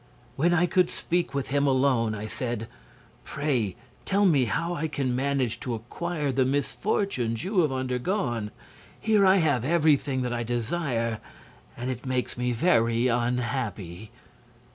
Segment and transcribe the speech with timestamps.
[0.35, 2.67] When I could speak with him alone I said:
[3.23, 8.49] 'Pray tell me how I can manage to acquire the misfortunes you have undergone.
[8.99, 11.19] Here I have everything that I desire,
[11.77, 14.09] and it makes me very unhappy.'